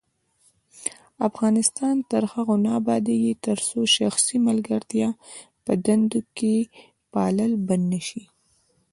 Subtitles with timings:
[1.29, 5.09] افغانستان تر هغو نه ابادیږي، ترڅو شخصي ملګرتیا
[5.65, 6.55] په دندو کې
[7.13, 8.23] پالل بند نشي.